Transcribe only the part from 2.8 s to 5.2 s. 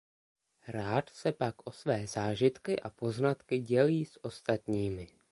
poznatky dělí s ostatními.